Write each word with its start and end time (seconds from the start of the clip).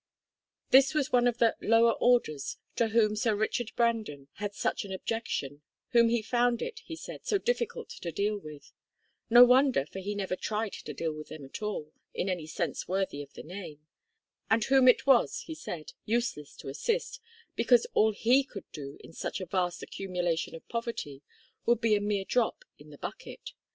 This 0.71 0.95
was 0.95 1.11
one 1.11 1.27
of 1.27 1.37
the 1.37 1.55
"lower 1.61 1.91
orders" 1.91 2.57
to 2.75 2.87
whom 2.87 3.15
Sir 3.15 3.35
Richard 3.35 3.69
Brandon 3.75 4.29
had 4.37 4.55
such 4.55 4.83
an 4.83 4.91
objection, 4.91 5.61
whom 5.89 6.09
he 6.09 6.23
found 6.23 6.59
it, 6.63 6.79
he 6.83 6.95
said, 6.95 7.23
so 7.23 7.37
difficult 7.37 7.89
to 7.89 8.11
deal 8.11 8.35
with, 8.39 8.73
(no 9.29 9.43
wonder, 9.43 9.85
for 9.85 9.99
he 9.99 10.15
never 10.15 10.35
tried 10.35 10.73
to 10.73 10.93
deal 10.95 11.13
with 11.13 11.27
them 11.27 11.45
at 11.45 11.61
all, 11.61 11.93
in 12.15 12.29
any 12.29 12.47
sense 12.47 12.87
worthy 12.87 13.21
of 13.21 13.33
the 13.33 13.43
name), 13.43 13.85
and 14.49 14.63
whom 14.63 14.87
it 14.87 15.05
was, 15.05 15.41
he 15.41 15.53
said, 15.53 15.93
useless 16.03 16.55
to 16.55 16.67
assist, 16.69 17.19
because 17.55 17.85
all 17.93 18.11
he 18.11 18.43
could 18.43 18.65
do 18.71 18.97
in 19.03 19.13
such 19.13 19.39
a 19.39 19.45
vast 19.45 19.83
accumulation 19.83 20.55
of 20.55 20.67
poverty 20.67 21.21
would 21.67 21.79
be 21.79 21.93
a 21.95 22.01
mere 22.01 22.25
drop 22.25 22.65
in 22.79 22.89
the 22.89 22.97
bucket. 22.97 23.51